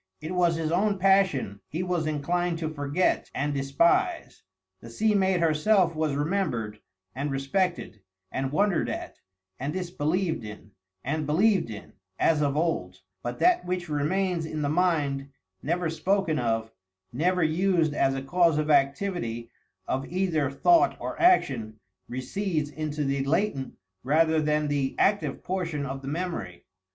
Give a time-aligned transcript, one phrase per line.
[0.19, 4.41] It was his own passion he was inclined to forget and despise;
[4.79, 6.79] the sea maid herself was remembered,
[7.13, 8.01] and respected,
[8.31, 9.19] and wondered at,
[9.59, 10.71] and disbelieved in,
[11.03, 15.29] and believed in, as of old, but that which remains in the mind,
[15.61, 16.71] never spoken of,
[17.13, 19.51] never used as a cause of activity
[19.87, 21.79] of either thought or action,
[22.09, 26.65] recedes into the latent rather than the active portion of the memory.